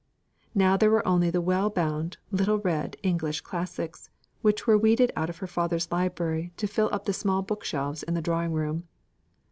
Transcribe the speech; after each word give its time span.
Now 0.55 0.77
there 0.77 0.89
were 0.89 1.07
only 1.07 1.29
the 1.29 1.41
well 1.41 1.69
bound, 1.69 2.17
little 2.31 2.57
read 2.57 2.97
English 3.03 3.41
Classics, 3.41 4.09
which 4.41 4.65
were 4.65 4.75
weeded 4.75 5.11
out 5.15 5.29
of 5.29 5.37
her 5.37 5.45
father's 5.45 5.91
library 5.91 6.51
to 6.57 6.65
fill 6.65 6.89
up 6.91 7.05
the 7.05 7.13
small 7.13 7.43
book 7.43 7.63
shelves 7.63 8.01
in 8.01 8.15
the 8.15 8.19
drawing 8.23 8.51
room. 8.53 8.87